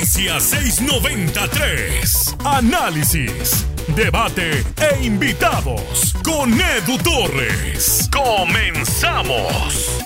Noticias 0.00 0.44
693. 0.44 2.36
Análisis, 2.42 3.66
debate 3.94 4.64
e 4.80 5.04
invitados 5.04 6.14
con 6.24 6.50
Edu 6.54 6.96
Torres. 7.04 8.08
Comenzamos. 8.10 10.00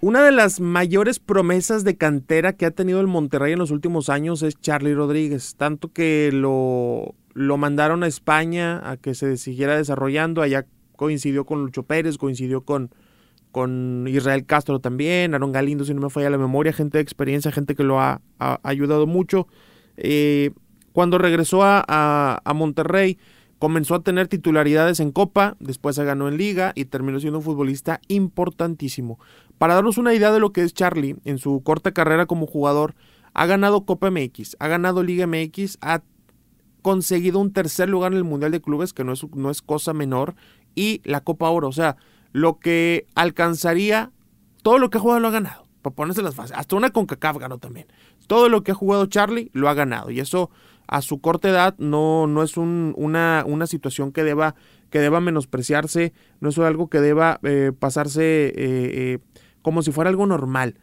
Una 0.00 0.24
de 0.24 0.32
las 0.32 0.60
mayores 0.60 1.18
promesas 1.18 1.84
de 1.84 1.98
cantera 1.98 2.54
que 2.54 2.64
ha 2.64 2.70
tenido 2.70 3.02
el 3.02 3.06
Monterrey 3.06 3.52
en 3.52 3.58
los 3.58 3.70
últimos 3.70 4.08
años 4.08 4.40
es 4.40 4.58
Charlie 4.58 4.94
Rodríguez, 4.94 5.56
tanto 5.56 5.92
que 5.92 6.30
lo, 6.32 7.14
lo 7.34 7.58
mandaron 7.58 8.02
a 8.02 8.06
España 8.06 8.80
a 8.90 8.96
que 8.96 9.14
se 9.14 9.36
siguiera 9.36 9.76
desarrollando, 9.76 10.40
allá 10.40 10.64
coincidió 10.96 11.44
con 11.44 11.60
Lucho 11.60 11.82
Pérez, 11.82 12.16
coincidió 12.16 12.62
con, 12.62 12.94
con 13.54 14.06
Israel 14.08 14.46
Castro 14.46 14.80
también, 14.80 15.32
Aaron 15.32 15.52
Galindo, 15.52 15.84
si 15.84 15.94
no 15.94 16.00
me 16.00 16.10
falla 16.10 16.28
la 16.28 16.38
memoria, 16.38 16.72
gente 16.72 16.98
de 16.98 17.02
experiencia, 17.02 17.52
gente 17.52 17.76
que 17.76 17.84
lo 17.84 18.00
ha, 18.00 18.20
ayudado 18.64 19.06
mucho. 19.06 19.46
Eh, 19.96 20.50
cuando 20.92 21.18
regresó 21.18 21.62
a, 21.62 21.84
a 22.44 22.52
Monterrey, 22.54 23.16
comenzó 23.60 23.94
a 23.94 24.02
tener 24.02 24.26
titularidades 24.26 24.98
en 24.98 25.12
Copa, 25.12 25.56
después 25.60 25.94
se 25.94 26.04
ganó 26.04 26.26
en 26.26 26.36
Liga 26.36 26.72
y 26.74 26.86
terminó 26.86 27.20
siendo 27.20 27.38
un 27.38 27.44
futbolista 27.44 28.00
importantísimo. 28.08 29.20
Para 29.56 29.74
darnos 29.74 29.98
una 29.98 30.14
idea 30.14 30.32
de 30.32 30.40
lo 30.40 30.52
que 30.52 30.64
es 30.64 30.74
Charlie 30.74 31.14
en 31.24 31.38
su 31.38 31.62
corta 31.62 31.92
carrera 31.92 32.26
como 32.26 32.48
jugador, 32.48 32.96
ha 33.34 33.46
ganado 33.46 33.84
Copa 33.84 34.10
MX, 34.10 34.56
ha 34.58 34.66
ganado 34.66 35.04
Liga 35.04 35.28
MX, 35.28 35.78
ha 35.80 36.02
conseguido 36.82 37.38
un 37.38 37.52
tercer 37.52 37.88
lugar 37.88 38.10
en 38.10 38.18
el 38.18 38.24
Mundial 38.24 38.50
de 38.50 38.60
Clubes, 38.60 38.92
que 38.92 39.04
no 39.04 39.12
es, 39.12 39.24
no 39.32 39.48
es 39.48 39.62
cosa 39.62 39.92
menor, 39.92 40.34
y 40.74 41.02
la 41.04 41.20
Copa 41.20 41.48
Oro. 41.50 41.68
O 41.68 41.72
sea, 41.72 41.96
lo 42.34 42.58
que 42.58 43.06
alcanzaría, 43.14 44.10
todo 44.62 44.78
lo 44.78 44.90
que 44.90 44.98
ha 44.98 45.00
jugado 45.00 45.20
lo 45.20 45.28
ha 45.28 45.30
ganado. 45.30 45.66
Para 45.80 45.94
ponerse 45.94 46.20
las 46.20 46.34
fases. 46.34 46.56
Hasta 46.56 46.74
una 46.76 46.90
CONCACAF 46.90 47.38
ganó 47.38 47.58
también. 47.58 47.86
Todo 48.26 48.48
lo 48.48 48.64
que 48.64 48.72
ha 48.72 48.74
jugado 48.74 49.06
Charlie 49.06 49.50
lo 49.54 49.68
ha 49.68 49.74
ganado. 49.74 50.10
Y 50.10 50.18
eso 50.18 50.50
a 50.88 51.00
su 51.00 51.20
corta 51.20 51.48
edad 51.48 51.76
no, 51.78 52.26
no 52.26 52.42
es 52.42 52.56
una, 52.56 53.44
una 53.46 53.66
situación 53.68 54.10
que 54.10 54.24
deba, 54.24 54.56
que 54.90 54.98
deba 54.98 55.20
menospreciarse, 55.20 56.12
no 56.40 56.48
es 56.48 56.58
algo 56.58 56.90
que 56.90 57.00
deba 57.00 57.38
eh, 57.44 57.70
pasarse 57.78 58.22
eh, 58.22 58.52
eh, 58.56 59.18
como 59.62 59.82
si 59.82 59.92
fuera 59.92 60.10
algo 60.10 60.26
normal. 60.26 60.74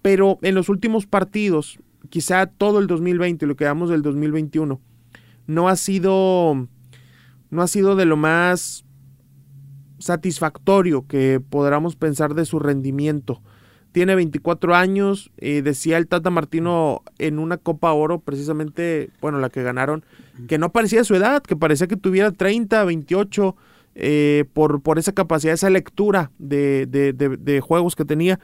pero 0.00 0.38
en 0.40 0.54
los 0.54 0.70
últimos 0.70 1.06
partidos, 1.06 1.78
quizá 2.08 2.46
todo 2.46 2.78
el 2.78 2.86
2020, 2.86 3.44
lo 3.44 3.56
que 3.56 3.66
damos 3.66 3.90
del 3.90 4.00
2021, 4.00 4.80
no 5.46 5.68
ha 5.68 5.76
sido, 5.76 6.66
no 7.50 7.62
ha 7.62 7.66
sido 7.68 7.96
de 7.96 8.06
lo 8.06 8.16
más 8.16 8.85
satisfactorio 9.98 11.06
que 11.06 11.40
podamos 11.40 11.96
pensar 11.96 12.34
de 12.34 12.44
su 12.44 12.58
rendimiento 12.58 13.40
tiene 13.96 14.14
24 14.14 14.74
años, 14.74 15.30
eh, 15.38 15.62
decía 15.62 15.96
el 15.96 16.06
Tata 16.06 16.28
Martino 16.28 17.00
en 17.16 17.38
una 17.38 17.56
Copa 17.56 17.94
Oro, 17.94 18.18
precisamente, 18.18 19.08
bueno, 19.22 19.38
la 19.38 19.48
que 19.48 19.62
ganaron, 19.62 20.04
que 20.48 20.58
no 20.58 20.70
parecía 20.70 21.02
su 21.02 21.14
edad, 21.14 21.42
que 21.42 21.56
parecía 21.56 21.86
que 21.86 21.96
tuviera 21.96 22.30
30, 22.30 22.84
28, 22.84 23.56
eh, 23.94 24.44
por, 24.52 24.82
por 24.82 24.98
esa 24.98 25.12
capacidad, 25.12 25.54
esa 25.54 25.70
lectura 25.70 26.30
de, 26.36 26.84
de, 26.84 27.14
de, 27.14 27.60
juegos 27.62 27.96
que 27.96 28.04
tenía, 28.04 28.38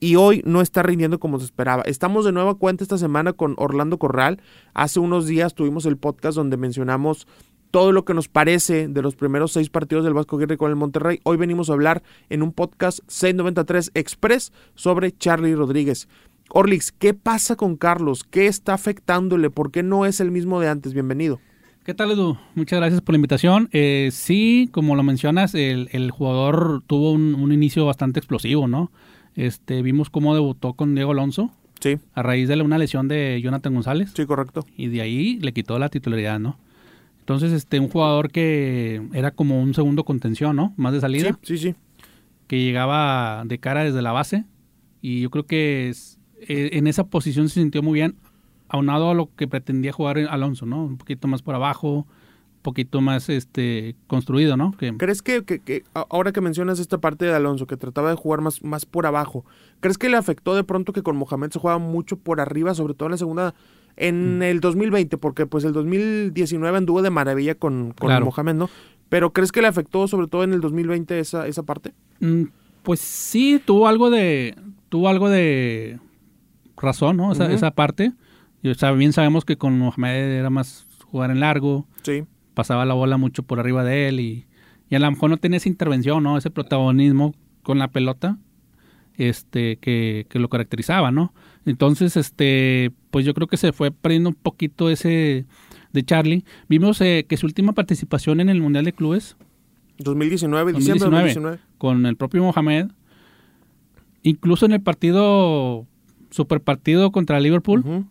y 0.00 0.16
hoy 0.16 0.42
no 0.44 0.60
está 0.60 0.82
rindiendo 0.82 1.18
como 1.18 1.38
se 1.38 1.46
esperaba. 1.46 1.82
Estamos 1.86 2.26
de 2.26 2.32
nueva 2.32 2.56
cuenta 2.56 2.84
esta 2.84 2.98
semana 2.98 3.32
con 3.32 3.54
Orlando 3.56 3.98
Corral. 3.98 4.42
Hace 4.74 5.00
unos 5.00 5.26
días 5.26 5.54
tuvimos 5.54 5.86
el 5.86 5.96
podcast 5.96 6.36
donde 6.36 6.58
mencionamos 6.58 7.26
todo 7.70 7.92
lo 7.92 8.04
que 8.04 8.14
nos 8.14 8.28
parece 8.28 8.88
de 8.88 9.02
los 9.02 9.14
primeros 9.14 9.52
seis 9.52 9.70
partidos 9.70 10.04
del 10.04 10.14
Vasco 10.14 10.36
Aguirre 10.36 10.56
con 10.56 10.70
el 10.70 10.76
Monterrey. 10.76 11.20
Hoy 11.22 11.36
venimos 11.36 11.70
a 11.70 11.74
hablar 11.74 12.02
en 12.28 12.42
un 12.42 12.52
podcast 12.52 13.00
693 13.06 13.92
Express 13.94 14.52
sobre 14.74 15.16
Charlie 15.16 15.54
Rodríguez. 15.54 16.08
Orlix, 16.48 16.90
¿qué 16.90 17.14
pasa 17.14 17.54
con 17.54 17.76
Carlos? 17.76 18.24
¿Qué 18.24 18.46
está 18.46 18.74
afectándole? 18.74 19.50
¿Por 19.50 19.70
qué 19.70 19.84
no 19.84 20.04
es 20.04 20.20
el 20.20 20.32
mismo 20.32 20.60
de 20.60 20.68
antes? 20.68 20.94
Bienvenido. 20.94 21.38
¿Qué 21.84 21.94
tal, 21.94 22.10
Edu? 22.10 22.36
Muchas 22.56 22.80
gracias 22.80 23.00
por 23.00 23.14
la 23.14 23.18
invitación. 23.18 23.68
Eh, 23.72 24.10
sí, 24.12 24.68
como 24.72 24.96
lo 24.96 25.02
mencionas, 25.02 25.54
el, 25.54 26.10
jugador 26.10 26.82
tuvo 26.86 27.12
un, 27.12 27.52
inicio 27.52 27.86
bastante 27.86 28.18
explosivo, 28.18 28.66
¿no? 28.66 28.90
Este, 29.36 29.80
vimos 29.82 30.10
cómo 30.10 30.34
debutó 30.34 30.74
con 30.74 30.94
Diego 30.94 31.12
Alonso. 31.12 31.52
Sí. 31.78 31.98
A 32.14 32.22
raíz 32.22 32.48
de 32.48 32.60
una 32.60 32.78
lesión 32.78 33.06
de 33.08 33.40
Jonathan 33.42 33.72
González. 33.72 34.10
Sí, 34.14 34.26
correcto. 34.26 34.66
Y 34.76 34.88
de 34.88 35.00
ahí 35.00 35.38
le 35.40 35.52
quitó 35.52 35.78
la 35.78 35.88
titularidad, 35.88 36.40
¿no? 36.40 36.58
Entonces, 37.30 37.52
este, 37.52 37.78
un 37.78 37.88
jugador 37.88 38.32
que 38.32 39.06
era 39.14 39.30
como 39.30 39.62
un 39.62 39.72
segundo 39.72 40.02
contención, 40.04 40.56
¿no? 40.56 40.74
Más 40.76 40.92
de 40.92 41.00
salida. 41.00 41.38
Sí, 41.42 41.56
sí, 41.56 41.58
sí. 41.58 41.74
Que 42.48 42.60
llegaba 42.60 43.44
de 43.46 43.58
cara 43.58 43.84
desde 43.84 44.02
la 44.02 44.10
base. 44.10 44.46
Y 45.00 45.20
yo 45.20 45.30
creo 45.30 45.46
que 45.46 45.94
eh, 46.48 46.70
en 46.72 46.88
esa 46.88 47.04
posición 47.04 47.48
se 47.48 47.60
sintió 47.60 47.84
muy 47.84 48.00
bien, 48.00 48.16
aunado 48.68 49.10
a 49.10 49.14
lo 49.14 49.32
que 49.36 49.46
pretendía 49.46 49.92
jugar 49.92 50.18
Alonso, 50.18 50.66
¿no? 50.66 50.82
Un 50.84 50.98
poquito 50.98 51.28
más 51.28 51.40
por 51.40 51.54
abajo, 51.54 52.04
poquito 52.62 53.00
más 53.00 53.28
este 53.28 53.96
construido, 54.06 54.56
¿no? 54.56 54.74
¿Crees 54.98 55.22
que, 55.22 55.44
que, 55.44 55.84
ahora 55.94 56.32
que 56.32 56.40
mencionas 56.40 56.78
esta 56.78 56.98
parte 56.98 57.24
de 57.24 57.34
Alonso, 57.34 57.66
que 57.66 57.76
trataba 57.76 58.10
de 58.10 58.16
jugar 58.16 58.40
más, 58.40 58.62
más 58.62 58.86
por 58.86 59.06
abajo, 59.06 59.44
¿crees 59.80 59.98
que 59.98 60.08
le 60.08 60.16
afectó 60.16 60.54
de 60.54 60.64
pronto 60.64 60.92
que 60.92 61.02
con 61.02 61.16
Mohamed 61.16 61.50
se 61.50 61.58
juega 61.58 61.78
mucho 61.78 62.16
por 62.16 62.40
arriba, 62.40 62.74
sobre 62.74 62.94
todo 62.94 63.06
en 63.06 63.12
la 63.12 63.18
segunda 63.18 63.54
en 63.96 64.38
mm. 64.38 64.42
el 64.42 64.60
2020, 64.60 65.18
porque 65.18 65.46
pues 65.46 65.64
el 65.64 65.72
2019 65.72 66.78
anduvo 66.78 67.02
de 67.02 67.10
maravilla 67.10 67.54
con, 67.54 67.92
con 67.92 68.22
Mohamed, 68.22 68.54
¿no? 68.54 68.70
Pero 69.08 69.32
¿crees 69.32 69.52
que 69.52 69.60
le 69.60 69.68
afectó 69.68 70.06
sobre 70.08 70.28
todo 70.28 70.44
en 70.44 70.52
el 70.52 70.60
2020 70.60 71.18
esa, 71.18 71.46
esa 71.46 71.64
parte? 71.64 71.92
Mm, 72.20 72.44
pues 72.82 73.00
sí, 73.00 73.60
tuvo 73.64 73.88
algo 73.88 74.08
de, 74.08 74.54
tuvo 74.88 75.08
algo 75.08 75.28
de 75.28 75.98
razón, 76.76 77.16
¿no? 77.16 77.32
Esa, 77.32 77.52
esa 77.52 77.72
parte. 77.72 78.12
Y, 78.62 78.70
o 78.70 78.96
bien 78.96 79.12
sabemos 79.12 79.44
que 79.44 79.56
con 79.56 79.78
Mohamed 79.78 80.38
era 80.38 80.50
más 80.50 80.86
jugar 81.10 81.30
en 81.30 81.40
largo. 81.40 81.86
Sí. 82.02 82.24
Pasaba 82.60 82.84
la 82.84 82.92
bola 82.92 83.16
mucho 83.16 83.42
por 83.42 83.58
arriba 83.58 83.84
de 83.84 84.08
él 84.08 84.20
y, 84.20 84.46
y 84.90 84.94
a 84.94 84.98
lo 84.98 85.10
mejor 85.10 85.30
no 85.30 85.38
tenía 85.38 85.56
esa 85.56 85.70
intervención, 85.70 86.22
¿no? 86.22 86.36
Ese 86.36 86.50
protagonismo 86.50 87.34
con 87.62 87.78
la 87.78 87.88
pelota 87.88 88.36
este, 89.16 89.78
que, 89.78 90.26
que, 90.28 90.38
lo 90.38 90.50
caracterizaba, 90.50 91.10
¿no? 91.10 91.32
Entonces, 91.64 92.18
este, 92.18 92.92
pues 93.10 93.24
yo 93.24 93.32
creo 93.32 93.46
que 93.46 93.56
se 93.56 93.72
fue 93.72 93.92
perdiendo 93.92 94.28
un 94.28 94.34
poquito 94.34 94.90
ese 94.90 95.46
de 95.94 96.02
Charlie. 96.04 96.44
Vimos 96.68 97.00
eh, 97.00 97.24
que 97.26 97.38
su 97.38 97.46
última 97.46 97.72
participación 97.72 98.40
en 98.40 98.50
el 98.50 98.60
Mundial 98.60 98.84
de 98.84 98.92
Clubes 98.92 99.38
2019, 99.96 100.74
2019, 100.74 101.60
con 101.78 102.04
el 102.04 102.16
propio 102.16 102.42
Mohamed, 102.42 102.88
incluso 104.22 104.66
en 104.66 104.72
el 104.72 104.82
partido 104.82 105.86
super 106.28 106.60
partido 106.60 107.10
contra 107.10 107.40
Liverpool, 107.40 108.04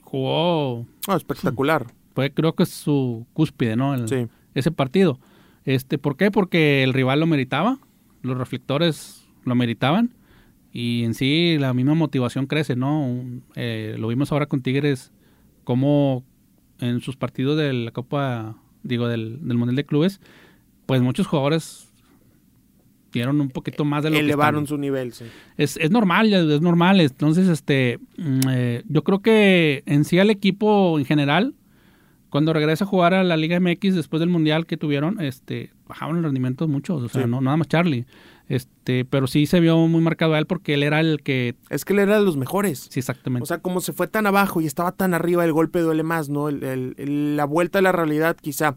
jugó 0.00 0.86
ah, 1.08 1.16
espectacular. 1.16 1.88
Fue 2.16 2.32
creo 2.32 2.54
que 2.54 2.64
su 2.64 3.26
cúspide, 3.34 3.76
¿no? 3.76 4.08
sí. 4.08 4.26
Ese 4.54 4.70
partido. 4.70 5.20
Este, 5.66 5.98
¿por 5.98 6.16
qué? 6.16 6.30
Porque 6.30 6.82
el 6.82 6.94
rival 6.94 7.20
lo 7.20 7.26
meritaba, 7.26 7.78
los 8.22 8.38
reflectores 8.38 9.28
lo 9.44 9.54
meritaban 9.54 10.14
y 10.72 11.04
en 11.04 11.12
sí 11.12 11.58
la 11.58 11.74
misma 11.74 11.92
motivación 11.92 12.46
crece, 12.46 12.74
¿no? 12.74 13.22
Eh, 13.54 13.96
lo 13.98 14.08
vimos 14.08 14.32
ahora 14.32 14.46
con 14.46 14.62
Tigres, 14.62 15.12
como 15.62 16.24
en 16.80 17.02
sus 17.02 17.16
partidos 17.16 17.58
de 17.58 17.74
la 17.74 17.90
Copa, 17.90 18.56
digo, 18.82 19.08
del, 19.08 19.38
Mundial 19.42 19.76
de 19.76 19.84
Clubes, 19.84 20.22
pues 20.86 21.02
muchos 21.02 21.26
jugadores 21.26 21.92
dieron 23.12 23.42
un 23.42 23.50
poquito 23.50 23.84
más 23.84 24.04
de 24.04 24.08
lo 24.08 24.16
elevaron 24.16 24.66
su 24.66 24.78
nivel 24.78 25.12
sí. 25.12 25.26
es, 25.56 25.78
es 25.78 25.90
normal 25.90 26.34
es 26.34 26.60
normal 26.60 27.00
entonces 27.00 27.48
este 27.48 27.98
mm, 28.18 28.40
eh, 28.50 28.82
yo 28.88 29.04
creo 29.04 29.20
que 29.20 29.82
en 29.86 30.04
sí 30.04 30.18
al 30.18 30.28
equipo 30.28 30.98
en 30.98 31.06
general 31.06 31.54
cuando 32.30 32.52
regresa 32.52 32.84
a 32.84 32.88
jugar 32.88 33.14
a 33.14 33.24
la 33.24 33.36
Liga 33.36 33.58
MX 33.60 33.94
después 33.94 34.20
del 34.20 34.28
mundial 34.28 34.66
que 34.66 34.76
tuvieron 34.76 35.20
este 35.20 35.70
bajaron 35.86 36.18
el 36.18 36.24
rendimiento 36.24 36.66
muchos 36.68 37.02
o 37.02 37.08
sea 37.08 37.26
no 37.26 37.40
nada 37.40 37.56
más 37.56 37.68
Charlie 37.68 38.06
este, 38.48 39.04
pero 39.04 39.26
sí 39.26 39.46
se 39.46 39.58
vio 39.58 39.76
muy 39.88 40.00
marcado 40.00 40.34
a 40.34 40.38
él 40.38 40.46
porque 40.46 40.74
él 40.74 40.82
era 40.82 41.00
el 41.00 41.20
que. 41.22 41.56
Es 41.68 41.84
que 41.84 41.94
él 41.94 41.98
era 41.98 42.18
de 42.18 42.24
los 42.24 42.36
mejores. 42.36 42.86
Sí, 42.90 43.00
exactamente. 43.00 43.42
O 43.42 43.46
sea, 43.46 43.58
como 43.58 43.80
se 43.80 43.92
fue 43.92 44.06
tan 44.06 44.26
abajo 44.26 44.60
y 44.60 44.66
estaba 44.66 44.92
tan 44.92 45.14
arriba, 45.14 45.44
el 45.44 45.52
golpe 45.52 45.80
duele 45.80 46.04
más, 46.04 46.28
¿no? 46.28 46.48
la 46.50 47.44
vuelta 47.44 47.80
a 47.80 47.82
la 47.82 47.92
realidad, 47.92 48.36
quizá. 48.40 48.76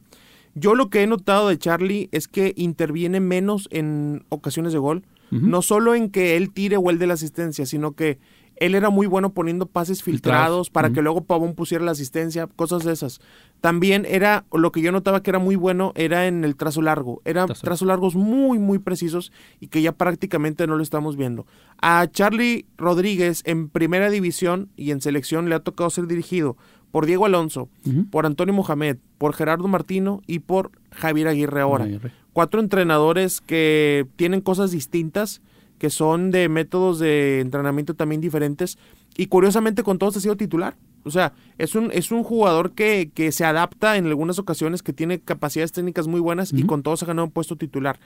Yo 0.55 0.73
lo 0.73 0.89
que 0.89 1.03
he 1.03 1.07
notado 1.07 1.49
de 1.49 1.59
Charlie 1.59 2.09
es 2.11 2.27
que 2.27 2.53
interviene 2.57 3.19
menos 3.19 3.67
en 3.71 4.25
ocasiones 4.29 4.73
de 4.73 4.79
gol. 4.79 5.03
No 5.31 5.61
solo 5.61 5.93
en 5.93 6.09
que 6.09 6.37
él 6.37 6.51
tire 6.51 6.77
o 6.77 6.89
él 6.89 6.97
de 6.97 7.05
la 7.05 7.13
asistencia, 7.13 7.67
sino 7.67 7.91
que 7.91 8.17
él 8.59 8.75
era 8.75 8.89
muy 8.89 9.07
bueno 9.07 9.33
poniendo 9.33 9.65
pases 9.65 10.03
filtrados 10.03 10.69
para 10.69 10.91
que 10.91 11.01
luego 11.01 11.23
Pavón 11.23 11.55
pusiera 11.55 11.83
la 11.83 11.91
asistencia, 11.91 12.47
cosas 12.47 12.83
de 12.83 12.93
esas. 12.93 13.21
También 13.61 14.05
era, 14.07 14.45
lo 14.51 14.71
que 14.71 14.81
yo 14.81 14.91
notaba 14.91 15.23
que 15.23 15.31
era 15.31 15.39
muy 15.39 15.55
bueno, 15.55 15.93
era 15.95 16.27
en 16.27 16.43
el 16.43 16.55
trazo 16.55 16.81
largo. 16.81 17.21
Eran 17.25 17.47
trazos 17.47 17.87
largos 17.87 18.15
muy, 18.15 18.59
muy 18.59 18.79
precisos 18.79 19.31
y 19.59 19.67
que 19.67 19.81
ya 19.81 19.93
prácticamente 19.93 20.67
no 20.67 20.75
lo 20.75 20.83
estamos 20.83 21.15
viendo. 21.15 21.45
A 21.81 22.07
Charlie 22.11 22.65
Rodríguez 22.77 23.41
en 23.45 23.69
primera 23.69 24.09
división 24.09 24.69
y 24.75 24.91
en 24.91 25.01
selección 25.01 25.49
le 25.49 25.55
ha 25.55 25.59
tocado 25.59 25.89
ser 25.89 26.07
dirigido 26.07 26.57
por 26.91 27.05
Diego 27.05 27.25
Alonso, 27.25 27.69
por 28.09 28.25
Antonio 28.25 28.53
Mohamed, 28.53 28.97
por 29.17 29.33
Gerardo 29.33 29.67
Martino 29.67 30.21
y 30.25 30.39
por 30.39 30.71
Javier 30.91 31.27
Aguirre 31.27 31.61
ahora. 31.61 31.87
Cuatro 32.33 32.59
entrenadores 32.59 33.41
que 33.41 34.07
tienen 34.15 34.41
cosas 34.41 34.71
distintas 34.71 35.41
que 35.79 35.89
son 35.89 36.29
de 36.29 36.49
métodos 36.49 36.99
de 36.99 37.39
entrenamiento 37.39 37.95
también 37.95 38.21
diferentes. 38.21 38.77
Y 39.17 39.25
curiosamente 39.27 39.81
con 39.81 39.97
todos 39.97 40.17
ha 40.17 40.19
sido 40.19 40.37
titular. 40.37 40.77
O 41.03 41.11
sea, 41.11 41.33
es 41.57 41.75
un, 41.75 41.89
es 41.93 42.11
un 42.11 42.23
jugador 42.23 42.73
que, 42.73 43.11
que 43.15 43.31
se 43.31 43.45
adapta 43.45 43.97
en 43.97 44.05
algunas 44.05 44.37
ocasiones, 44.37 44.83
que 44.83 44.93
tiene 44.93 45.19
capacidades 45.19 45.71
técnicas 45.71 46.07
muy 46.07 46.19
buenas 46.19 46.53
y 46.53 46.63
con 46.63 46.83
todos 46.83 47.01
ha 47.01 47.05
ganado 47.07 47.25
un 47.25 47.31
puesto 47.31 47.55
titular. 47.55 47.99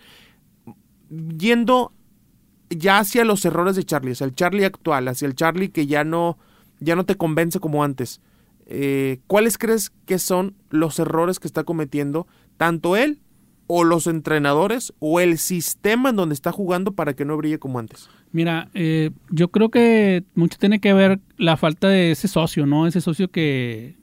Yendo 1.10 1.92
ya 2.70 3.00
hacia 3.00 3.26
los 3.26 3.44
errores 3.46 3.76
de 3.76 3.84
Charlie, 3.84 4.12
hacia 4.12 4.26
el 4.26 4.36
Charlie 4.36 4.66
actual, 4.66 5.08
hacia 5.08 5.26
el 5.26 5.36
Charlie 5.36 5.70
que 5.70 5.88
ya 5.88 6.04
no, 6.04 6.38
ya 6.80 6.96
no 6.96 7.06
te 7.06 7.16
convence 7.16 7.60
como 7.60 7.84
antes. 7.84 8.22
Eh, 8.68 9.20
¿Cuáles 9.28 9.58
crees 9.58 9.92
que 10.06 10.20
son 10.20 10.56
los 10.70 11.00
errores 11.00 11.40
que 11.40 11.48
está 11.48 11.64
cometiendo 11.64 12.28
tanto 12.58 12.96
él 12.96 13.20
o 13.68 13.84
los 13.84 14.08
entrenadores 14.08 14.94
o 15.00 15.20
el 15.20 15.38
sistema 15.38 16.10
en 16.10 16.16
donde 16.16 16.36
está 16.36 16.52
jugando 16.52 16.94
para 16.94 17.14
que 17.14 17.26
no 17.26 17.38
brille 17.38 17.60
como 17.60 17.80
antes? 17.80 18.10
Mira, 18.32 18.70
eh, 18.74 19.12
yo 19.30 19.50
creo 19.50 19.70
que 19.70 20.24
mucho 20.36 20.58
tiene 20.58 20.80
que 20.80 20.94
ver 20.94 21.20
la 21.38 21.56
falta 21.58 21.88
de 21.88 22.12
ese 22.12 22.28
socio, 22.28 22.66
¿no? 22.66 22.88
Ese 22.88 23.02
socio 23.02 23.30
que, 23.30 23.96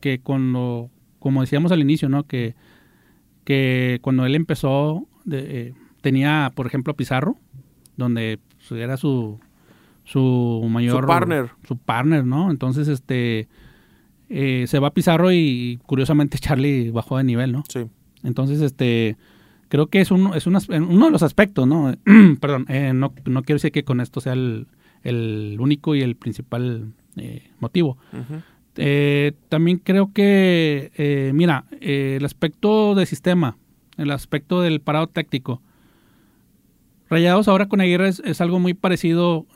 que 0.00 0.20
cuando, 0.20 0.90
como 1.18 1.42
decíamos 1.42 1.70
al 1.70 1.80
inicio, 1.80 2.08
¿no? 2.08 2.26
Que, 2.26 2.54
que 3.44 3.98
cuando 4.02 4.24
él 4.26 4.34
empezó, 4.34 5.06
de, 5.24 5.68
eh, 5.68 5.74
tenía, 6.00 6.52
por 6.54 6.66
ejemplo, 6.66 6.94
Pizarro, 6.94 7.36
donde 7.96 8.38
pues, 8.68 8.80
era 8.80 8.96
su, 8.96 9.38
su 10.04 10.66
mayor... 10.70 11.02
Su 11.02 11.06
partner. 11.06 11.50
Su 11.66 11.76
partner, 11.76 12.24
¿no? 12.24 12.50
Entonces, 12.50 12.88
este... 12.88 13.48
Eh, 14.30 14.64
se 14.66 14.78
va 14.78 14.94
Pizarro 14.94 15.30
y 15.30 15.78
curiosamente 15.86 16.38
Charlie 16.40 16.90
bajó 16.90 17.18
de 17.18 17.24
nivel, 17.24 17.52
¿no? 17.52 17.62
Sí. 17.68 17.86
Entonces, 18.24 18.60
este, 18.60 19.16
creo 19.68 19.86
que 19.86 20.00
es, 20.00 20.10
un, 20.10 20.34
es 20.34 20.46
uno 20.46 20.58
de 21.06 21.10
los 21.12 21.22
aspectos, 21.22 21.66
¿no? 21.68 21.94
Perdón, 22.40 22.66
eh, 22.68 22.92
no, 22.94 23.12
no, 23.26 23.42
quiero 23.42 23.56
decir 23.56 23.70
que 23.70 23.84
con 23.84 24.00
esto 24.00 24.20
sea 24.20 24.32
el, 24.32 24.66
el 25.02 25.56
único 25.60 25.94
y 25.94 26.00
el 26.02 26.16
principal 26.16 26.92
eh, 27.16 27.50
motivo. 27.60 27.96
eh, 28.76 29.32
también 29.48 29.78
creo 29.78 30.12
que, 30.12 30.90
eh, 30.96 31.30
mira, 31.34 31.66
el 31.80 32.24
aspecto 32.24 32.94
de 32.94 33.06
sistema, 33.06 33.56
el 33.98 34.10
aspecto 34.10 34.60
del 34.62 34.80
parado 34.80 35.06
táctico. 35.06 35.60
Rayados 37.10 37.48
ahora 37.48 37.68
con 37.68 37.80
Aguirre 37.80 38.08
es, 38.08 38.20
es 38.24 38.40
algo 38.40 38.58
muy 38.58 38.74
parecido 38.74 39.46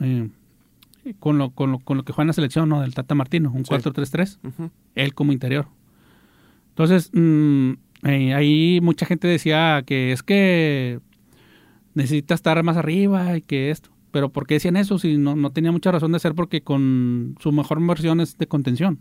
con, 1.19 1.37
lo, 1.39 1.49
con, 1.49 1.71
lo, 1.71 1.79
con 1.79 1.97
lo 1.97 2.03
que 2.03 2.13
juega 2.13 2.23
en 2.25 2.27
la 2.27 2.33
selección, 2.33 2.69
¿no? 2.69 2.81
Del 2.81 2.93
Tata 2.93 3.15
Martino, 3.15 3.51
un 3.51 3.65
Sí. 3.65 3.73
4-3-3, 3.73 4.37
Ujú. 4.43 4.69
él 4.95 5.13
como 5.15 5.31
interior. 5.33 5.67
Entonces, 6.69 7.09
mm, 7.13 7.71
eh, 8.03 8.33
ahí 8.33 8.79
mucha 8.81 9.05
gente 9.05 9.27
decía 9.27 9.83
que 9.85 10.11
es 10.11 10.23
que 10.23 10.99
necesita 11.93 12.33
estar 12.33 12.61
más 12.63 12.77
arriba 12.77 13.37
y 13.37 13.41
que 13.41 13.71
esto. 13.71 13.89
Pero 14.11 14.29
¿por 14.29 14.47
qué 14.47 14.55
decían 14.55 14.75
eso? 14.77 14.97
Si 14.97 15.17
no, 15.17 15.35
no 15.35 15.51
tenía 15.51 15.71
mucha 15.71 15.91
razón 15.91 16.11
de 16.11 16.19
ser 16.19 16.33
porque 16.33 16.61
con 16.61 17.35
su 17.39 17.51
mejor 17.51 17.85
versión 17.85 18.21
es 18.21 18.37
de 18.39 18.47
contención, 18.47 18.99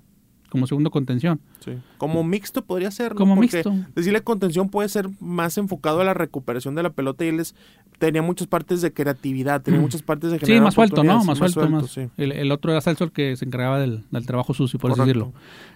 como 0.51 0.67
segundo 0.67 0.91
contención. 0.91 1.41
Sí. 1.65 1.73
Como 1.97 2.23
mixto 2.25 2.63
podría 2.65 2.91
ser, 2.91 3.13
¿no? 3.13 3.17
Como 3.19 3.35
Porque 3.37 3.57
mixto. 3.57 3.75
Decirle 3.95 4.21
contención 4.23 4.69
puede 4.69 4.89
ser 4.91 5.09
más 5.21 5.57
enfocado 5.57 6.03
a 6.03 6.05
la 6.05 6.13
recuperación 6.13 6.75
de 6.75 6.83
la 6.83 6.91
pelota 6.91 7.25
y 7.25 7.29
él 7.29 7.41
es- 7.41 7.55
tenía 7.99 8.21
muchas 8.21 8.49
partes 8.49 8.83
de 8.83 8.93
creatividad, 8.93 9.63
tenía 9.63 9.81
muchas 9.81 10.03
partes 10.03 10.31
de 10.31 10.39
Sí, 10.41 10.61
más 10.61 10.75
suelto, 10.75 11.03
¿no? 11.03 11.15
oportunidades, 11.15 11.27
Más 11.27 11.39
sí, 11.39 11.55
suelto, 11.55 11.71
más. 11.71 11.91
sí. 11.91 12.09
El, 12.19 12.33
el 12.33 12.53
otro 12.53 12.71
era 12.73 12.81
Celso 12.83 13.05
el 13.05 13.13
que 13.13 13.35
se 13.37 13.47
encargaba 13.47 13.79
del, 13.81 14.05
del 14.11 14.27
trabajo 14.27 14.53
sucio, 14.53 14.79
por 14.79 14.91
así 14.93 15.01
decirlo. 15.01 15.33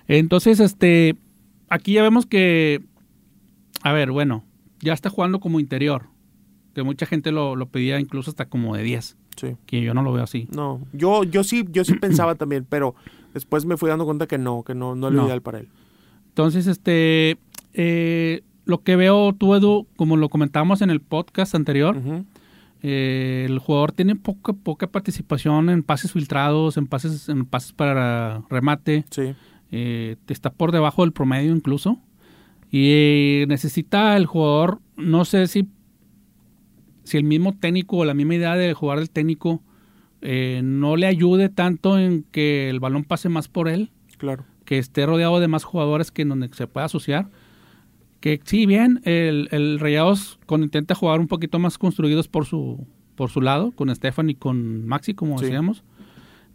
Entonces, 0.08 0.60
este, 0.60 1.16
aquí 1.70 1.94
ya 1.94 2.02
vemos 2.02 2.26
que, 2.26 2.82
a 3.82 3.92
ver, 3.92 4.10
bueno, 4.10 4.44
ya 4.80 4.92
está 4.92 5.10
jugando 5.10 5.40
como 5.40 5.60
interior, 5.60 6.04
que 6.74 6.82
mucha 6.82 7.06
gente 7.06 7.32
lo, 7.32 7.56
lo 7.56 7.66
pedía 7.66 8.00
incluso 8.00 8.30
hasta 8.30 8.46
como 8.48 8.76
de 8.76 8.82
10, 8.82 9.16
Sí. 9.36 9.56
que 9.66 9.80
yo 9.82 9.94
no 9.94 10.02
lo 10.02 10.12
veo 10.12 10.24
así. 10.24 10.46
No, 10.54 10.80
yo, 10.92 11.24
yo 11.24 11.42
sí, 11.44 11.64
yo 11.70 11.84
sí 11.84 11.94
pensaba 12.00 12.34
también, 12.34 12.66
pero 12.68 12.94
después 13.34 13.64
me 13.64 13.76
fui 13.76 13.88
dando 13.88 14.04
cuenta 14.04 14.26
que 14.26 14.38
no, 14.38 14.62
que 14.62 14.74
no, 14.74 14.94
no 14.94 15.08
es 15.08 15.14
lo 15.14 15.20
No. 15.22 15.26
ideal 15.26 15.42
para 15.42 15.60
él. 15.60 15.68
Entonces, 16.28 16.66
este, 16.66 17.38
eh, 17.74 18.42
lo 18.64 18.82
que 18.82 18.96
veo 18.96 19.32
tú, 19.34 19.54
Edu, 19.54 19.86
como 19.96 20.16
lo 20.16 20.28
comentábamos 20.28 20.80
en 20.82 20.90
el 20.90 21.00
podcast 21.00 21.54
anterior, 21.54 21.96
eh, 22.82 23.46
el 23.48 23.58
jugador 23.58 23.92
tiene 23.92 24.16
poca, 24.16 24.52
poca 24.52 24.86
participación 24.86 25.70
en 25.70 25.82
pases 25.82 26.12
filtrados, 26.12 26.76
en 26.76 26.86
pases, 26.86 27.28
en 27.28 27.44
pases 27.44 27.72
para 27.72 28.42
remate. 28.50 29.04
Sí, 29.10 29.34
eh, 29.70 30.16
está 30.28 30.50
por 30.50 30.72
debajo 30.72 31.02
del 31.02 31.12
promedio 31.12 31.54
incluso. 31.54 31.98
Y 32.72 32.88
eh, 32.90 33.44
necesita 33.48 34.16
el 34.16 34.26
jugador, 34.26 34.80
no 34.96 35.24
sé 35.24 35.46
si, 35.46 35.68
si 37.04 37.18
el 37.18 37.24
mismo 37.24 37.54
técnico 37.56 37.98
o 37.98 38.04
la 38.04 38.14
misma 38.14 38.34
idea 38.34 38.56
de 38.56 38.72
jugar 38.74 38.98
del 38.98 39.10
técnico 39.10 39.62
eh, 40.22 40.62
no 40.64 40.96
le 40.96 41.06
ayude 41.06 41.48
tanto 41.50 41.98
en 41.98 42.24
que 42.32 42.70
el 42.70 42.80
balón 42.80 43.04
pase 43.04 43.28
más 43.28 43.46
por 43.48 43.68
él, 43.68 43.90
claro. 44.18 44.44
que 44.64 44.78
esté 44.78 45.04
rodeado 45.04 45.38
de 45.38 45.48
más 45.48 45.64
jugadores 45.64 46.10
que 46.10 46.22
en 46.22 46.30
donde 46.30 46.48
se 46.52 46.66
pueda 46.66 46.86
asociar. 46.86 47.28
Que 48.20 48.40
sí, 48.44 48.66
bien, 48.66 49.00
el, 49.04 49.48
el 49.50 49.78
Rayados 49.80 50.38
cuando 50.46 50.64
intenta 50.64 50.94
jugar 50.94 51.20
un 51.20 51.26
poquito 51.28 51.58
más 51.58 51.76
construidos 51.76 52.28
por 52.28 52.46
su, 52.46 52.86
por 53.16 53.30
su 53.30 53.40
lado, 53.42 53.72
con 53.72 53.94
Stefan 53.94 54.30
y 54.30 54.34
con 54.34 54.86
Maxi, 54.86 55.12
como 55.12 55.38
Sí. 55.38 55.44
decíamos. 55.44 55.82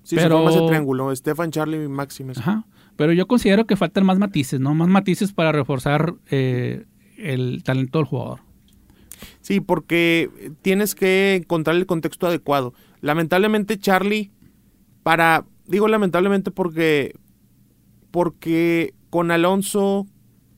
Sí, 0.07 0.15
Pero- 0.15 0.37
se 0.37 0.43
forma 0.45 0.51
ese 0.51 0.67
triángulo, 0.67 1.13
Stefan, 1.13 1.51
Charlie 1.51 1.83
y 1.83 1.87
Maximus. 1.89 2.37
Ajá. 2.37 2.65
Pero 2.95 3.11
yo 3.11 3.27
considero 3.27 3.67
que 3.67 3.75
faltan 3.75 4.05
más 4.05 4.17
matices, 4.17 4.57
¿no? 4.57 4.73
Más 4.73 4.87
matices 4.87 5.33
para 5.33 5.51
reforzar 5.51 6.13
eh, 6.31 6.85
el 7.17 7.61
talento 7.63 7.99
del 7.99 8.05
jugador. 8.07 8.39
Sí, 9.41 9.59
porque 9.59 10.29
tienes 10.61 10.95
que 10.95 11.35
encontrar 11.35 11.75
el 11.75 11.85
contexto 11.85 12.25
adecuado. 12.25 12.73
Lamentablemente 13.01 13.77
Charlie, 13.77 14.31
para, 15.03 15.43
digo 15.65 15.89
lamentablemente 15.89 16.51
porque, 16.51 17.13
porque 18.09 18.93
con 19.09 19.29
Alonso, 19.31 20.07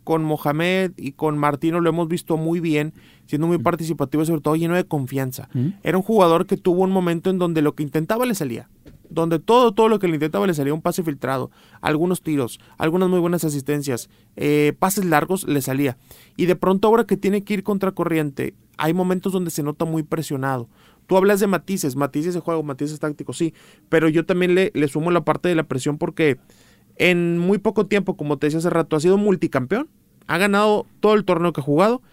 con 0.03 0.23
Mohamed 0.23 0.91
y 0.95 1.13
con 1.13 1.39
Martino 1.39 1.81
lo 1.81 1.89
hemos 1.89 2.07
visto 2.07 2.37
muy 2.37 2.59
bien, 2.59 2.93
siendo 3.25 3.47
muy 3.47 3.57
participativo 3.57 4.23
y 4.23 4.25
sobre 4.25 4.41
todo 4.41 4.55
lleno 4.55 4.75
de 4.75 4.83
confianza. 4.83 5.49
¿Mm? 5.53 5.69
Era 5.83 5.97
un 5.97 6.03
jugador 6.03 6.45
que 6.47 6.57
tuvo 6.57 6.83
un 6.83 6.91
momento 6.91 7.29
en 7.29 7.37
donde 7.37 7.61
lo 7.63 7.73
que 7.73 7.83
intentaba 7.83 8.25
le 8.25 8.33
salía. 8.35 8.69
Donde 9.09 9.39
todo, 9.39 9.73
todo 9.73 9.89
lo 9.89 9.99
que 9.99 10.07
le 10.07 10.15
intentaba 10.15 10.45
le 10.45 10.53
salía 10.53 10.73
un 10.73 10.81
pase 10.81 11.03
filtrado, 11.03 11.51
algunos 11.81 12.21
tiros, 12.21 12.59
algunas 12.77 13.09
muy 13.09 13.19
buenas 13.19 13.43
asistencias, 13.43 14.09
eh, 14.35 14.73
pases 14.77 15.05
largos 15.05 15.47
le 15.47 15.61
salía. 15.61 15.97
Y 16.37 16.45
de 16.45 16.55
pronto 16.55 16.87
ahora 16.87 17.05
que 17.05 17.17
tiene 17.17 17.43
que 17.43 17.55
ir 17.55 17.63
contracorriente, 17.63 18.53
hay 18.77 18.93
momentos 18.93 19.33
donde 19.33 19.51
se 19.51 19.63
nota 19.63 19.85
muy 19.85 20.03
presionado. 20.03 20.69
Tú 21.07 21.17
hablas 21.17 21.39
de 21.39 21.47
matices, 21.47 21.95
matices 21.95 22.35
de 22.35 22.39
juego, 22.39 22.61
matices 22.61 22.99
tácticos, 22.99 23.37
sí, 23.37 23.53
pero 23.89 24.09
yo 24.09 24.25
también 24.25 24.53
le, 24.53 24.71
le 24.75 24.87
sumo 24.87 25.09
la 25.09 25.25
parte 25.25 25.49
de 25.49 25.55
la 25.55 25.63
presión 25.63 25.97
porque 25.97 26.37
en 26.97 27.39
muy 27.39 27.57
poco 27.57 27.87
tiempo, 27.87 28.15
como 28.15 28.37
te 28.37 28.47
decía 28.47 28.59
hace 28.59 28.69
rato, 28.69 28.95
ha 28.95 28.99
sido 28.99 29.17
multicampeón, 29.17 29.89
ha 30.27 30.37
ganado 30.37 30.85
todo 30.99 31.15
el 31.15 31.25
torneo 31.25 31.51
que 31.51 31.61
ha 31.61 31.63
jugado 31.63 32.03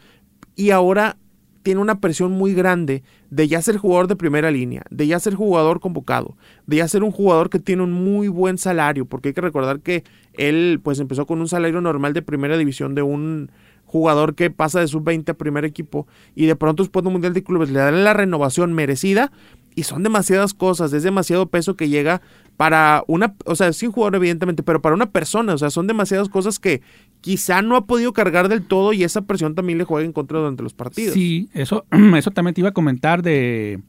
y 0.54 0.70
ahora 0.70 1.18
tiene 1.66 1.80
una 1.80 1.98
presión 1.98 2.30
muy 2.30 2.54
grande 2.54 3.02
de 3.28 3.48
ya 3.48 3.60
ser 3.60 3.76
jugador 3.76 4.06
de 4.06 4.14
primera 4.14 4.52
línea, 4.52 4.84
de 4.88 5.08
ya 5.08 5.18
ser 5.18 5.34
jugador 5.34 5.80
convocado, 5.80 6.36
de 6.68 6.76
ya 6.76 6.86
ser 6.86 7.02
un 7.02 7.10
jugador 7.10 7.50
que 7.50 7.58
tiene 7.58 7.82
un 7.82 7.90
muy 7.90 8.28
buen 8.28 8.56
salario, 8.56 9.04
porque 9.04 9.30
hay 9.30 9.34
que 9.34 9.40
recordar 9.40 9.80
que 9.80 10.04
él 10.34 10.78
pues 10.80 11.00
empezó 11.00 11.26
con 11.26 11.40
un 11.40 11.48
salario 11.48 11.80
normal 11.80 12.12
de 12.12 12.22
primera 12.22 12.56
división 12.56 12.94
de 12.94 13.02
un 13.02 13.50
jugador 13.84 14.36
que 14.36 14.48
pasa 14.48 14.78
de 14.78 14.86
sub-20 14.86 15.30
a 15.30 15.34
primer 15.34 15.64
equipo 15.64 16.06
y 16.36 16.46
de 16.46 16.54
pronto 16.54 16.84
después 16.84 17.02
del 17.02 17.12
Mundial 17.12 17.32
de 17.34 17.42
Clubes 17.42 17.70
le 17.70 17.80
dan 17.80 18.04
la 18.04 18.14
renovación 18.14 18.72
merecida 18.72 19.32
y 19.74 19.82
son 19.82 20.04
demasiadas 20.04 20.54
cosas, 20.54 20.92
es 20.92 21.02
demasiado 21.02 21.46
peso 21.48 21.74
que 21.74 21.88
llega 21.88 22.22
para 22.56 23.02
una, 23.08 23.34
o 23.44 23.56
sea, 23.56 23.72
sí 23.72 23.86
un 23.86 23.92
jugador 23.92 24.14
evidentemente, 24.14 24.62
pero 24.62 24.80
para 24.80 24.94
una 24.94 25.10
persona, 25.10 25.52
o 25.52 25.58
sea, 25.58 25.70
son 25.70 25.88
demasiadas 25.88 26.28
cosas 26.28 26.60
que 26.60 26.80
quizá 27.20 27.62
no 27.62 27.76
ha 27.76 27.86
podido 27.86 28.12
cargar 28.12 28.48
del 28.48 28.62
todo 28.62 28.92
y 28.92 29.02
esa 29.04 29.22
presión 29.22 29.54
también 29.54 29.78
le 29.78 29.84
juega 29.84 30.04
en 30.06 30.12
contra 30.12 30.38
durante 30.38 30.62
los 30.62 30.74
partidos. 30.74 31.14
Sí, 31.14 31.48
eso, 31.54 31.84
eso 32.16 32.30
también 32.30 32.54
te 32.54 32.60
iba 32.60 32.68
a 32.70 32.72
comentar 32.72 33.22
de 33.22 33.80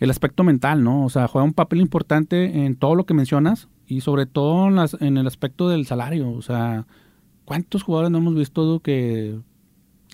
el 0.00 0.10
aspecto 0.10 0.44
mental, 0.44 0.82
¿no? 0.84 1.04
O 1.04 1.08
sea, 1.10 1.28
juega 1.28 1.44
un 1.44 1.54
papel 1.54 1.80
importante 1.80 2.64
en 2.66 2.76
todo 2.76 2.94
lo 2.94 3.04
que 3.06 3.14
mencionas 3.14 3.68
y 3.86 4.00
sobre 4.02 4.26
todo 4.26 4.68
en, 4.68 4.74
las- 4.76 4.96
en 5.00 5.16
el 5.16 5.26
aspecto 5.26 5.68
del 5.68 5.86
salario. 5.86 6.30
O 6.30 6.42
sea, 6.42 6.86
¿cuántos 7.44 7.82
jugadores 7.82 8.10
no 8.10 8.18
hemos 8.18 8.34
visto 8.34 8.80
que 8.80 9.38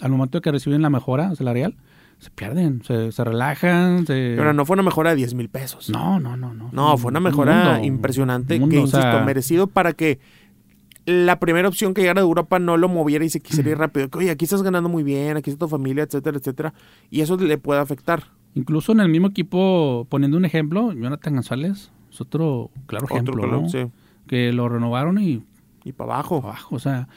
al 0.01 0.11
momento 0.11 0.39
de 0.39 0.43
que 0.43 0.53
reciben 0.53 0.83
la 0.83 0.91
mejora 0.91 1.35
salarial 1.35 1.77
se 2.19 2.31
pierden, 2.31 2.83
se, 2.85 3.11
se 3.11 3.25
relajan? 3.25 4.07
Se... 4.07 4.35
Pero 4.37 4.53
no 4.53 4.65
fue 4.67 4.75
una 4.75 4.83
mejora 4.83 5.11
de 5.11 5.17
10 5.17 5.35
mil 5.35 5.49
pesos. 5.49 5.89
No, 5.91 6.21
no, 6.21 6.37
no, 6.37 6.53
no. 6.55 6.69
No, 6.73 6.97
fue 6.99 7.11
una 7.11 7.19
Un 7.19 7.25
mejora 7.25 7.65
mundo, 7.73 7.85
impresionante 7.85 8.61
mundo, 8.61 8.71
que, 8.73 8.79
o 8.79 8.81
insisto, 8.83 9.01
sea, 9.01 9.25
merecido 9.25 9.67
para 9.67 9.95
que 9.95 10.21
la 11.07 11.39
primera 11.41 11.69
opción 11.69 11.95
que 11.95 12.03
llegara 12.03 12.21
de 12.21 12.27
Europa 12.27 12.59
no 12.59 12.77
lo 12.77 12.89
moviera 12.89 13.25
y 13.25 13.31
se 13.31 13.41
quisiera 13.41 13.71
ir 13.71 13.79
rápido. 13.79 14.09
Que, 14.11 14.19
oye, 14.19 14.31
aquí 14.31 14.45
estás 14.45 14.63
ganando 14.63 14.89
muy 14.89 15.03
bien, 15.03 15.37
aquí 15.37 15.51
está 15.51 15.67
tu 15.67 15.69
familia, 15.69 16.05
etcétera, 16.05 16.39
etcétera. 16.39 16.75
Y 17.11 17.21
eso 17.23 17.37
le 17.37 17.59
puede 17.59 17.81
afectar. 17.81 18.25
Incluso 18.55 18.93
en 18.93 19.01
el 19.01 19.09
mismo 19.09 19.29
equipo, 19.29 20.07
poniendo 20.09 20.37
un 20.37 20.45
ejemplo, 20.45 20.93
Jonathan 20.93 21.35
González 21.35 21.91
es 22.11 22.21
otro 22.21 22.71
claro 22.87 23.07
ejemplo, 23.07 23.33
Otro, 23.35 23.43
claro, 23.49 23.63
¿no? 23.63 23.69
sí. 23.69 23.87
Que 24.27 24.53
lo 24.53 24.69
renovaron 24.69 25.19
y 25.19 25.43
Y 25.85 25.93
para 25.93 26.15
abajo. 26.15 26.37
abajo. 26.39 26.77
O 26.77 26.79
sea, 26.79 27.09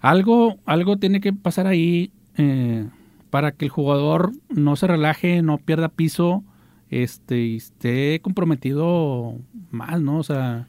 algo, 0.00 0.56
algo 0.66 0.96
tiene 0.98 1.20
que 1.20 1.32
pasar 1.32 1.66
ahí 1.66 2.10
eh, 2.36 2.86
para 3.30 3.52
que 3.52 3.64
el 3.64 3.70
jugador 3.70 4.32
no 4.48 4.76
se 4.76 4.86
relaje, 4.86 5.42
no 5.42 5.58
pierda 5.58 5.88
piso 5.88 6.44
este, 6.90 7.40
y 7.40 7.56
esté 7.56 8.20
comprometido 8.20 9.34
más, 9.70 10.00
¿no? 10.00 10.18
O 10.18 10.22
sea... 10.22 10.68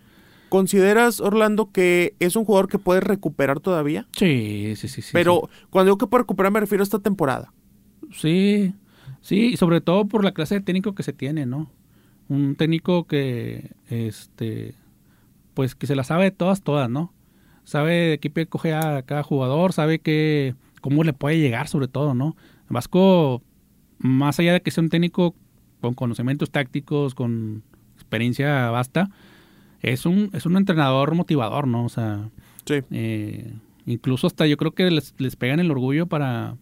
¿Consideras, 0.49 1.19
Orlando, 1.19 1.71
que 1.71 2.15
es 2.19 2.35
un 2.35 2.45
jugador 2.45 2.69
que 2.69 2.79
puede 2.79 3.01
recuperar 3.01 3.59
todavía? 3.59 4.07
Sí, 4.11 4.73
sí, 4.75 4.87
sí. 4.87 5.01
sí 5.01 5.09
Pero 5.13 5.49
cuando 5.69 5.89
digo 5.89 5.97
que 5.97 6.07
puede 6.07 6.23
recuperar 6.23 6.51
me 6.51 6.59
refiero 6.59 6.81
a 6.81 6.85
esta 6.85 6.99
temporada. 6.99 7.53
Sí, 8.11 8.73
sí, 9.21 9.47
y 9.53 9.57
sobre 9.57 9.81
todo 9.81 10.05
por 10.05 10.23
la 10.23 10.33
clase 10.33 10.55
de 10.55 10.61
técnico 10.61 10.95
que 10.95 11.03
se 11.03 11.13
tiene, 11.13 11.45
¿no? 11.45 11.69
Un 12.29 12.55
técnico 12.55 13.05
que, 13.05 13.71
este, 13.89 14.75
pues 15.53 15.75
que 15.75 15.87
se 15.87 15.95
la 15.95 16.03
sabe 16.03 16.25
de 16.25 16.31
todas, 16.31 16.61
todas, 16.61 16.89
¿no? 16.89 17.13
Sabe 17.63 17.93
de 17.93 18.19
qué 18.19 18.29
pie 18.29 18.47
coge 18.47 18.73
a 18.73 19.01
cada 19.03 19.23
jugador, 19.23 19.73
sabe 19.73 19.99
que 19.99 20.55
cómo 20.81 21.03
le 21.03 21.13
puede 21.13 21.39
llegar 21.39 21.67
sobre 21.67 21.87
todo, 21.87 22.13
¿no? 22.13 22.37
Vasco, 22.69 23.41
más 23.97 24.39
allá 24.39 24.53
de 24.53 24.61
que 24.61 24.71
sea 24.71 24.83
un 24.83 24.89
técnico 24.89 25.35
con 25.81 25.93
conocimientos 25.93 26.51
tácticos, 26.51 27.15
con 27.15 27.63
experiencia 27.95 28.69
basta, 28.69 29.09
es 29.81 30.05
un, 30.05 30.29
es 30.33 30.45
un 30.45 30.57
entrenador 30.57 31.15
motivador, 31.15 31.67
¿no? 31.67 31.85
O 31.85 31.89
sea, 31.89 32.29
eh, 32.69 33.53
incluso 33.85 34.27
hasta 34.27 34.47
yo 34.47 34.57
creo 34.57 34.71
que 34.71 34.89
les, 34.89 35.13
les 35.17 35.35
pegan 35.35 35.59
el 35.59 35.71
orgullo 35.71 36.07
para, 36.07 36.57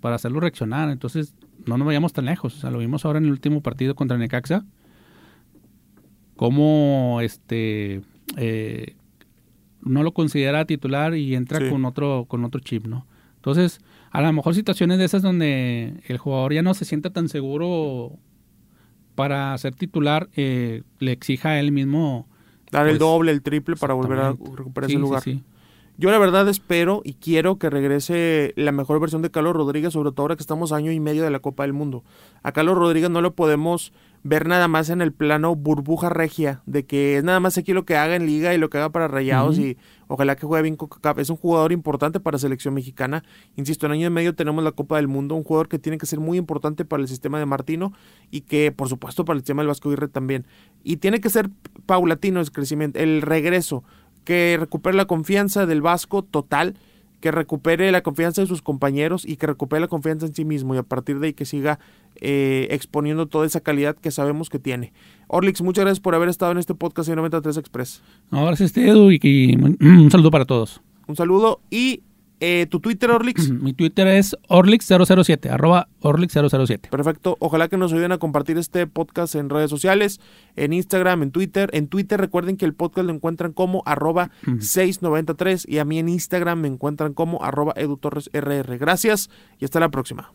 para 0.00 0.16
hacerlo 0.16 0.40
reaccionar. 0.40 0.90
Entonces, 0.90 1.34
no 1.66 1.78
nos 1.78 1.86
vayamos 1.86 2.12
tan 2.12 2.24
lejos. 2.26 2.56
O 2.56 2.60
sea, 2.60 2.70
lo 2.70 2.78
vimos 2.78 3.04
ahora 3.04 3.18
en 3.18 3.26
el 3.26 3.30
último 3.30 3.60
partido 3.60 3.94
contra 3.94 4.18
Necaxa. 4.18 4.64
Cómo 6.36 7.20
este 7.22 8.02
eh, 8.36 8.94
no 9.82 10.02
lo 10.02 10.12
considera 10.12 10.64
titular 10.64 11.14
y 11.16 11.34
entra 11.34 11.70
con 11.70 11.84
otro, 11.84 12.26
con 12.28 12.44
otro 12.44 12.60
chip, 12.60 12.86
¿no? 12.86 13.06
Entonces, 13.36 13.80
a 14.10 14.20
lo 14.20 14.32
mejor 14.32 14.54
situaciones 14.54 14.98
de 14.98 15.04
esas 15.04 15.22
donde 15.22 16.00
el 16.06 16.18
jugador 16.18 16.52
ya 16.52 16.62
no 16.62 16.74
se 16.74 16.84
sienta 16.84 17.10
tan 17.10 17.28
seguro 17.28 18.18
para 19.14 19.56
ser 19.58 19.74
titular, 19.74 20.28
eh, 20.36 20.82
le 20.98 21.12
exija 21.12 21.50
a 21.50 21.60
él 21.60 21.72
mismo 21.72 22.28
Dar 22.70 22.86
el 22.86 22.92
pues, 22.92 23.00
doble, 23.00 23.32
el 23.32 23.42
triple 23.42 23.76
para 23.76 23.94
volver 23.94 24.18
a 24.18 24.30
recuperar 24.30 24.90
ese 24.90 24.98
lugar. 24.98 25.22
Yo 25.98 26.10
la 26.10 26.18
verdad 26.18 26.46
espero 26.48 27.00
y 27.04 27.14
quiero 27.14 27.56
que 27.58 27.70
regrese 27.70 28.52
la 28.56 28.70
mejor 28.70 29.00
versión 29.00 29.22
de 29.22 29.30
Carlos 29.30 29.56
Rodríguez, 29.56 29.94
sobre 29.94 30.10
todo 30.10 30.22
ahora 30.22 30.36
que 30.36 30.42
estamos 30.42 30.72
año 30.72 30.92
y 30.92 31.00
medio 31.00 31.24
de 31.24 31.30
la 31.30 31.38
Copa 31.38 31.62
del 31.62 31.72
Mundo. 31.72 32.04
A 32.42 32.52
Carlos 32.52 32.76
Rodríguez 32.76 33.08
no 33.08 33.22
lo 33.22 33.34
podemos 33.34 33.94
ver 34.28 34.48
nada 34.48 34.66
más 34.66 34.90
en 34.90 35.00
el 35.02 35.12
plano 35.12 35.54
burbuja 35.54 36.08
regia, 36.08 36.60
de 36.66 36.84
que 36.84 37.16
es 37.18 37.24
nada 37.24 37.38
más 37.38 37.56
aquí 37.58 37.72
lo 37.72 37.84
que 37.84 37.96
haga 37.96 38.16
en 38.16 38.26
liga 38.26 38.52
y 38.54 38.58
lo 38.58 38.68
que 38.68 38.78
haga 38.78 38.90
para 38.90 39.06
rayados 39.06 39.56
y 39.58 39.76
ojalá 40.08 40.34
que 40.34 40.46
juegue 40.46 40.64
bien 40.64 40.74
Coca 40.74 41.14
Es 41.18 41.30
un 41.30 41.36
jugador 41.36 41.70
importante 41.70 42.18
para 42.18 42.34
la 42.34 42.38
selección 42.40 42.74
mexicana. 42.74 43.22
Insisto, 43.54 43.86
en 43.86 43.92
año 43.92 44.08
y 44.08 44.10
medio 44.10 44.34
tenemos 44.34 44.64
la 44.64 44.72
Copa 44.72 44.96
del 44.96 45.06
Mundo, 45.06 45.36
un 45.36 45.44
jugador 45.44 45.68
que 45.68 45.78
tiene 45.78 45.96
que 45.96 46.06
ser 46.06 46.18
muy 46.18 46.38
importante 46.38 46.84
para 46.84 47.02
el 47.02 47.08
sistema 47.08 47.38
de 47.38 47.46
Martino 47.46 47.92
y 48.30 48.40
que 48.40 48.72
por 48.72 48.88
supuesto 48.88 49.24
para 49.24 49.36
el 49.36 49.42
sistema 49.42 49.62
del 49.62 49.68
Vasco 49.68 49.90
Aguirre 49.90 50.08
también. 50.08 50.44
Y 50.82 50.96
tiene 50.96 51.20
que 51.20 51.30
ser 51.30 51.48
paulatino 51.86 52.40
el 52.40 52.50
crecimiento, 52.50 52.98
el 52.98 53.22
regreso, 53.22 53.84
que 54.24 54.56
recupere 54.58 54.96
la 54.96 55.04
confianza 55.04 55.66
del 55.66 55.82
Vasco 55.82 56.24
total 56.24 56.74
que 57.20 57.30
recupere 57.30 57.90
la 57.92 58.02
confianza 58.02 58.42
de 58.42 58.46
sus 58.46 58.62
compañeros 58.62 59.24
y 59.26 59.36
que 59.36 59.46
recupere 59.46 59.80
la 59.80 59.88
confianza 59.88 60.26
en 60.26 60.34
sí 60.34 60.44
mismo 60.44 60.74
y 60.74 60.78
a 60.78 60.82
partir 60.82 61.18
de 61.18 61.28
ahí 61.28 61.32
que 61.32 61.44
siga 61.44 61.78
eh, 62.16 62.68
exponiendo 62.70 63.26
toda 63.26 63.46
esa 63.46 63.60
calidad 63.60 63.96
que 63.96 64.10
sabemos 64.10 64.48
que 64.50 64.58
tiene. 64.58 64.92
Orlix, 65.28 65.62
muchas 65.62 65.84
gracias 65.84 66.00
por 66.00 66.14
haber 66.14 66.28
estado 66.28 66.52
en 66.52 66.58
este 66.58 66.74
podcast 66.74 67.08
de 67.08 67.16
93 67.16 67.56
Express. 67.56 68.02
No, 68.30 68.44
gracias, 68.46 68.76
Edu, 68.76 69.10
y 69.10 69.56
un 69.80 70.10
saludo 70.10 70.30
para 70.30 70.44
todos. 70.44 70.80
Un 71.06 71.16
saludo 71.16 71.60
y 71.70 72.02
eh, 72.40 72.66
¿Tu 72.68 72.80
Twitter, 72.80 73.10
Orlix? 73.10 73.50
Mi 73.50 73.72
Twitter 73.72 74.06
es 74.06 74.36
Orlix007, 74.48 75.50
arroba 75.50 75.88
Orlix007. 76.00 76.90
Perfecto. 76.90 77.36
Ojalá 77.40 77.68
que 77.68 77.76
nos 77.76 77.92
ayuden 77.92 78.12
a 78.12 78.18
compartir 78.18 78.58
este 78.58 78.86
podcast 78.86 79.34
en 79.34 79.50
redes 79.50 79.70
sociales, 79.70 80.20
en 80.56 80.72
Instagram, 80.72 81.22
en 81.22 81.30
Twitter. 81.30 81.70
En 81.72 81.88
Twitter 81.88 82.20
recuerden 82.20 82.56
que 82.56 82.64
el 82.64 82.74
podcast 82.74 83.06
lo 83.06 83.12
encuentran 83.12 83.52
como 83.52 83.82
arroba 83.86 84.30
693 84.44 85.66
y 85.68 85.78
a 85.78 85.84
mí 85.84 85.98
en 85.98 86.08
Instagram 86.08 86.60
me 86.60 86.68
encuentran 86.68 87.14
como 87.14 87.42
arroba 87.42 87.72
edutorresrr. 87.76 88.78
Gracias 88.78 89.30
y 89.58 89.64
hasta 89.64 89.80
la 89.80 89.90
próxima. 89.90 90.32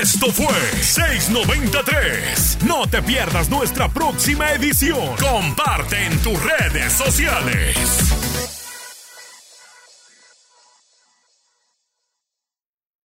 Esto 0.00 0.30
fue 0.30 0.54
693. 0.80 2.58
No 2.64 2.86
te 2.86 3.02
pierdas 3.02 3.50
nuestra 3.50 3.88
próxima 3.88 4.52
edición. 4.52 5.16
Comparte 5.18 6.04
en 6.04 6.16
tus 6.18 6.38
redes 6.42 6.92
sociales. 6.92 8.19